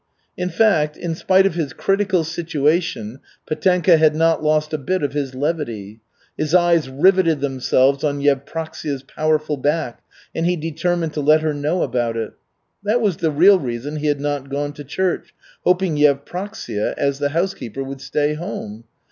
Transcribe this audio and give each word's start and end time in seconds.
In 0.35 0.49
fact, 0.49 0.97
in 0.97 1.13
spite 1.13 1.45
of 1.45 1.53
his 1.53 1.73
critical 1.73 2.23
situation, 2.23 3.19
Petenka 3.45 3.97
had 3.97 4.15
not 4.15 4.41
lost 4.43 4.73
a 4.73 4.79
bit 4.79 5.03
of 5.03 5.13
his 5.13 5.35
levity. 5.35 6.01
His 6.35 6.55
eyes 6.55 6.89
riveted 6.89 7.39
themselves 7.39 8.03
on 8.03 8.19
Yevpraksia's 8.19 9.03
powerful 9.03 9.57
back 9.57 10.01
and 10.33 10.47
he 10.47 10.55
determined 10.55 11.13
to 11.13 11.21
let 11.21 11.41
her 11.41 11.53
know 11.53 11.83
about 11.83 12.17
it. 12.17 12.33
That 12.83 12.99
was 12.99 13.17
the 13.17 13.29
real 13.29 13.59
reason 13.59 13.97
he 13.97 14.07
had 14.07 14.19
not 14.19 14.49
gone 14.49 14.73
to 14.73 14.83
church, 14.83 15.35
hoping 15.65 15.97
Yevpraksia, 15.97 16.95
as 16.97 17.19
the 17.19 17.29
housekeeper, 17.29 17.83
would 17.83 18.01
stay 18.01 18.33
home. 18.33 18.85